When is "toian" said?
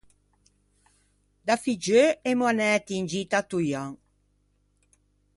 3.49-3.89